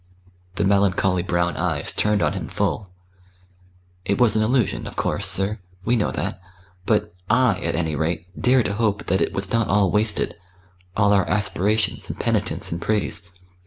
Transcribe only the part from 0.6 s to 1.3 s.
melancholy